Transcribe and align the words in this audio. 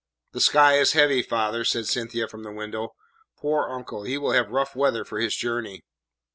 "The 0.31 0.41
sky 0.41 0.79
is 0.79 0.93
heavy, 0.93 1.21
father," 1.21 1.63
said 1.63 1.85
Cynthia 1.85 2.27
from 2.27 2.41
the 2.41 2.51
window. 2.51 2.95
"Poor 3.37 3.69
uncle! 3.69 4.01
He 4.01 4.17
will 4.17 4.31
have 4.31 4.49
rough 4.49 4.75
weather 4.75 5.05
for 5.05 5.19
his 5.19 5.35
journey." 5.35 5.83